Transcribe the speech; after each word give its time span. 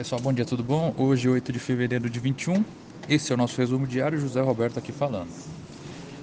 Pessoal, 0.00 0.16
bom 0.18 0.32
dia, 0.32 0.46
tudo 0.46 0.64
bom? 0.64 0.94
Hoje, 0.96 1.28
8 1.28 1.52
de 1.52 1.58
fevereiro 1.58 2.08
de 2.08 2.18
21, 2.18 2.64
esse 3.06 3.32
é 3.32 3.34
o 3.34 3.36
nosso 3.36 3.60
resumo 3.60 3.86
diário, 3.86 4.18
José 4.18 4.40
Roberto 4.40 4.78
aqui 4.78 4.92
falando. 4.92 5.28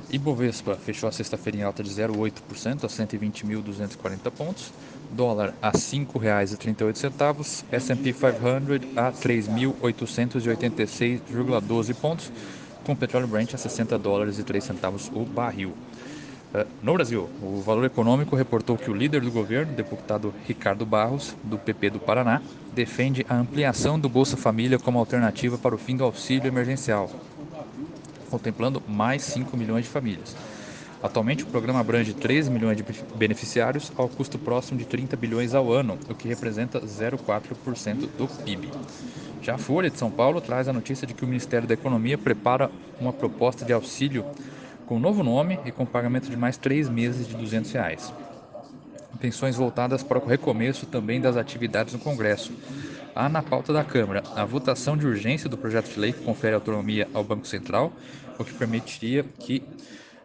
Ibovespa 0.10 0.76
fechou 0.78 1.08
a 1.08 1.12
sexta-feira 1.12 1.60
em 1.60 1.62
alta 1.62 1.84
de 1.84 1.92
0,8% 1.92 2.86
a 2.86 2.88
120.240 2.88 4.32
pontos, 4.32 4.74
dólar 5.12 5.54
a 5.62 5.70
R$ 5.70 5.78
5,38, 5.78 7.66
S&P 7.72 8.14
500 8.14 8.98
a 8.98 9.12
3.886,12 9.12 11.94
pontos, 11.94 12.32
com 12.84 12.96
petróleo 12.96 13.28
Brent 13.28 13.54
a 13.54 13.60
60 13.60 13.96
dólares 14.00 14.40
e 14.40 14.44
3 14.44 14.64
centavos 14.64 15.12
o 15.14 15.24
barril. 15.24 15.76
Eh, 16.54 16.66
no 16.82 16.94
Brasil, 16.94 17.30
o 17.42 17.62
Valor 17.62 17.86
Econômico 17.86 18.36
reportou 18.36 18.78
que 18.78 18.90
o 18.90 18.94
líder 18.94 19.22
do 19.22 19.32
governo, 19.32 19.74
deputado 19.74 20.34
Ricardo 20.46 20.86
Barros, 20.86 21.36
do 21.44 21.58
PP 21.58 21.92
do 21.92 22.00
Paraná, 22.00 22.42
defende 22.74 23.26
a 23.28 23.36
ampliação 23.36 24.00
do 24.00 24.08
Bolsa 24.08 24.38
Família 24.38 24.80
como 24.80 25.00
alternativa 25.00 25.58
para 25.58 25.76
o 25.76 25.78
fim 25.78 25.98
do 25.98 26.04
auxílio 26.04 26.48
emergencial, 26.48 27.10
contemplando 28.30 28.82
mais 28.88 29.24
5 29.24 29.58
milhões 29.58 29.86
de 29.86 29.92
famílias. 29.92 30.36
Atualmente, 31.04 31.44
o 31.44 31.48
programa 31.48 31.80
abrange 31.80 32.14
13 32.14 32.50
milhões 32.50 32.76
de 32.78 32.84
beneficiários 33.16 33.92
ao 33.96 34.10
custo 34.10 34.40
próximo 34.40 34.80
de 34.80 34.86
30 34.86 35.16
bilhões 35.16 35.54
ao 35.54 35.72
ano, 35.72 36.00
o 36.10 36.16
que 36.16 36.28
representa 36.28 36.80
0,4% 36.82 38.08
do 38.18 38.28
PIB. 38.44 38.72
Já 39.42 39.56
a 39.56 39.58
Folha 39.58 39.92
de 39.92 40.00
São 40.00 40.10
Paulo 40.10 40.42
traz 40.42 40.68
a 40.68 40.74
notícia 40.74 41.06
de 41.06 41.14
que 41.14 41.24
o 41.24 41.28
Ministério 41.28 41.68
da 41.68 41.76
Economia 41.76 42.18
prepara 42.18 42.72
uma 43.00 43.14
proposta 43.14 43.64
de 43.64 43.72
auxílio 43.72 44.26
com 44.88 44.98
novo 45.00 45.22
nome 45.22 45.60
e 45.66 45.72
com 45.72 45.86
pagamento 45.86 46.30
de 46.30 46.38
mais 46.38 46.58
três 46.58 46.90
meses 46.90 47.28
de 47.28 47.36
200 47.36 47.72
reais. 47.74 48.14
Intenções 49.14 49.56
voltadas 49.56 50.02
para 50.02 50.18
o 50.18 50.26
recomeço 50.26 50.86
também 50.86 51.20
das 51.20 51.36
atividades 51.36 51.94
no 51.94 52.00
Congresso. 52.00 52.54
Há 53.14 53.28
na 53.28 53.44
pauta 53.44 53.74
da 53.74 53.84
Câmara 53.84 54.24
a 54.36 54.46
votação 54.46 54.96
de 54.96 55.06
urgência 55.06 55.50
do 55.50 55.58
projeto 55.58 55.90
de 55.94 56.00
lei 56.00 56.14
que 56.14 56.24
confere 56.24 56.56
autonomia 56.56 57.08
ao 57.14 57.24
Banco 57.24 57.46
Central, 57.46 57.92
o 58.40 58.46
que 58.46 58.54
permitiria 58.54 59.24
que 59.24 59.64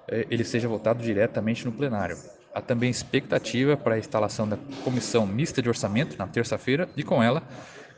eh, 0.09 0.27
ele 0.31 0.45
seja 0.45 0.69
votado 0.69 1.03
diretamente 1.03 1.65
no 1.65 1.73
plenário. 1.73 2.17
Há 2.55 2.61
também 2.61 2.91
expectativa 2.91 3.77
para 3.77 3.95
a 3.95 3.99
instalação 3.99 4.47
da 4.47 4.59
Comissão 4.85 5.27
Mista 5.27 5.61
de 5.63 5.69
Orçamento 5.69 6.17
na 6.19 6.27
terça-feira 6.27 6.89
e, 6.97 7.03
com 7.03 7.23
ela, 7.23 7.43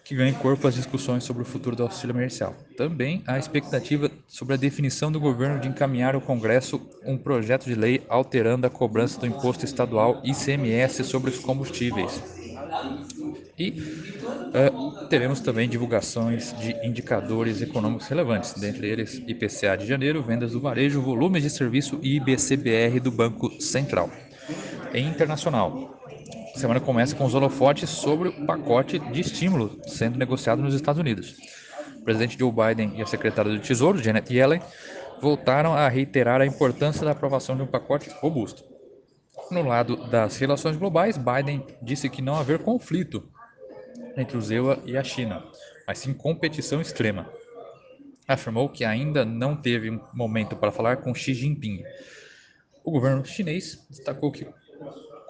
que 0.04 0.14
ganhe 0.14 0.34
corpo 0.34 0.68
as 0.68 0.74
discussões 0.74 1.24
sobre 1.24 1.42
o 1.42 1.46
futuro 1.46 1.74
do 1.74 1.82
auxílio 1.82 2.12
emergencial. 2.12 2.54
Também 2.76 3.22
há 3.26 3.38
expectativa 3.38 4.10
sobre 4.28 4.54
a 4.54 4.58
definição 4.58 5.10
do 5.10 5.18
governo 5.18 5.58
de 5.58 5.66
encaminhar 5.66 6.14
ao 6.14 6.20
Congresso 6.20 6.80
um 7.04 7.16
projeto 7.16 7.64
de 7.64 7.74
lei 7.74 8.04
alterando 8.08 8.66
a 8.66 8.70
cobrança 8.70 9.18
do 9.18 9.26
imposto 9.26 9.64
estadual 9.64 10.20
ICMS 10.22 11.02
sobre 11.04 11.30
os 11.30 11.38
combustíveis. 11.38 12.22
E 13.58 13.70
uh, 13.70 15.06
teremos 15.06 15.40
também 15.40 15.68
divulgações 15.68 16.52
de 16.58 16.72
indicadores 16.86 17.62
econômicos 17.62 18.08
relevantes, 18.08 18.52
dentre 18.54 18.88
eles 18.88 19.22
IPCA 19.26 19.76
de 19.76 19.86
janeiro, 19.86 20.22
vendas 20.22 20.52
do 20.52 20.60
varejo, 20.60 21.00
volumes 21.00 21.42
de 21.42 21.50
serviço 21.50 21.98
e 22.02 22.16
IBCBR 22.16 23.00
do 23.00 23.10
Banco 23.10 23.50
Central. 23.62 24.10
Em 24.92 25.08
internacional, 25.08 25.98
a 26.54 26.58
semana 26.58 26.78
começa 26.78 27.16
com 27.16 27.24
os 27.24 27.34
holofotes 27.34 27.90
sobre 27.90 28.28
o 28.28 28.46
pacote 28.46 29.00
de 29.00 29.20
estímulo 29.20 29.76
sendo 29.88 30.16
negociado 30.16 30.62
nos 30.62 30.72
Estados 30.72 31.00
Unidos. 31.00 31.36
O 31.96 32.02
presidente 32.02 32.38
Joe 32.38 32.52
Biden 32.52 32.92
e 32.96 33.02
a 33.02 33.06
secretária 33.06 33.50
do 33.50 33.58
Tesouro, 33.58 33.98
Janet 33.98 34.32
Yellen, 34.32 34.62
voltaram 35.20 35.74
a 35.74 35.88
reiterar 35.88 36.40
a 36.40 36.46
importância 36.46 37.04
da 37.04 37.10
aprovação 37.10 37.56
de 37.56 37.62
um 37.62 37.66
pacote 37.66 38.08
robusto. 38.20 38.62
No 39.50 39.62
lado 39.62 39.96
das 40.08 40.36
relações 40.36 40.76
globais, 40.76 41.18
Biden 41.18 41.66
disse 41.82 42.08
que 42.08 42.22
não 42.22 42.36
haver 42.36 42.60
conflito 42.60 43.28
entre 44.16 44.36
o 44.36 44.40
ZEUA 44.40 44.78
e 44.86 44.96
a 44.96 45.02
China, 45.02 45.42
mas 45.86 45.98
sim 45.98 46.14
competição 46.14 46.80
extrema. 46.80 47.28
Afirmou 48.28 48.68
que 48.68 48.84
ainda 48.84 49.24
não 49.24 49.56
teve 49.56 49.90
um 49.90 50.00
momento 50.14 50.54
para 50.54 50.70
falar 50.70 50.98
com 50.98 51.12
Xi 51.12 51.34
Jinping. 51.34 51.82
O 52.84 52.92
governo 52.92 53.24
chinês 53.24 53.84
destacou 53.90 54.30
que 54.30 54.46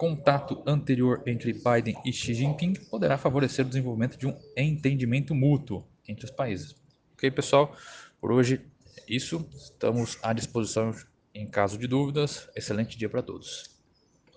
contato 0.05 0.63
anterior 0.67 1.23
entre 1.27 1.55
Biden 1.55 1.97
e 2.05 2.13
Xi 2.13 2.35
Jinping 2.35 2.75
poderá 2.91 3.17
favorecer 3.17 3.65
o 3.65 3.69
desenvolvimento 3.69 4.19
de 4.19 4.27
um 4.27 4.37
entendimento 4.55 5.35
mútuo 5.35 5.83
entre 6.07 6.27
os 6.27 6.31
países. 6.31 6.77
Ok, 7.15 7.31
pessoal? 7.31 7.75
Por 8.21 8.31
hoje 8.31 8.61
é 8.99 9.03
isso. 9.09 9.49
Estamos 9.55 10.19
à 10.23 10.35
disposição 10.35 10.95
em 11.35 11.47
caso 11.47 11.79
de 11.79 11.87
dúvidas. 11.87 12.51
Excelente 12.55 12.99
dia 12.99 13.09
para 13.09 13.23
todos. 13.23 13.74